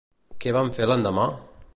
Què 0.45 0.53
van 0.55 0.71
fer 0.77 0.87
l'endemà? 0.91 1.27